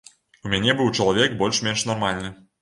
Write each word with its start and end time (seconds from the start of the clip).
У 0.47 0.53
мяне 0.53 0.73
быў 0.79 0.89
чалавек 0.97 1.35
больш-менш 1.43 1.85
нармальны. 1.93 2.35